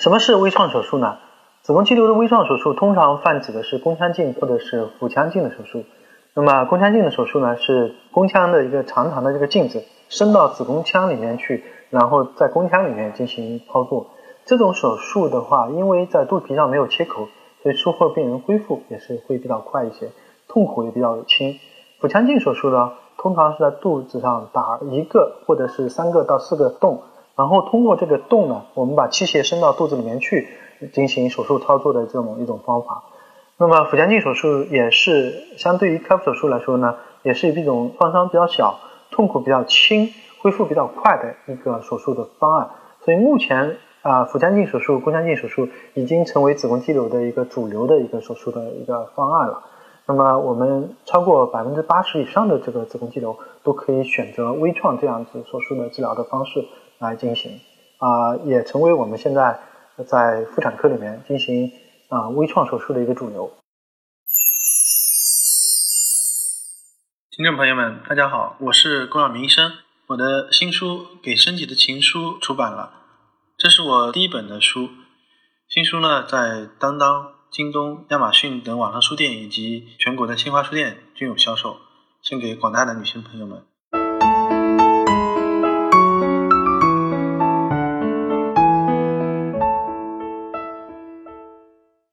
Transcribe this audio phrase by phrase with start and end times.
[0.00, 1.18] 什么是微创手术呢？
[1.60, 5.84] 子宫肌瘤的微创手术通常泛指的是宫腔镜或者是腹腔镜的手术。
[6.32, 14.06] 那么宫腔镜的手术呢，是宫腔的一个长长的这个镜子伸到子宫腔里面去，然后在宫腔里面进行操作。
[14.46, 17.28] 这种手术的话，因为在肚皮上没有切口，
[17.62, 20.08] 所以术后病人恢复也是会比较快一些，
[20.48, 21.58] 痛苦也比较轻。
[21.98, 27.02] 腹腔镜手术呢，通常是在肚子上打一个或者是三个到四个洞，
[27.36, 30.48] 然后通过这个洞呢，我们把器械伸到肚子里面去
[30.92, 33.04] 进行手术操作的这种一种方法。
[33.56, 38.78] 那么腹腔镜手术也是相对于开腹手术来说呢，也是一种创伤比较小、
[39.10, 40.08] 痛苦比较轻、
[40.40, 42.70] 恢复比较快的一个手术的方案。
[43.04, 49.62] 所以目前啊，腹腔镜手术、宫腔镜手术已经成为子宫肌瘤的一个主流的一个手术的一个方案了。
[50.06, 56.64] 那么我们超过百分之八十以上的这个子宫肌瘤都可以选择微创这样子手术的治疗的方式
[57.00, 57.60] 来进行
[57.98, 59.58] 啊，也成为我们现在
[60.06, 61.72] 在妇产科里面进行。
[62.10, 63.56] 啊，微创手术的一个主流。
[67.30, 69.72] 听众朋友们，大家好，我是龚晓明医生。
[70.08, 72.92] 我的新书《给身体的情书》出版了，
[73.56, 74.88] 这是我第一本的书。
[75.68, 81.76] 新书呢，在当当、京东、亚马逊等网上书店以及全国的新华书店均有销售，
[82.22, 83.64] 献给广大的女性朋友们。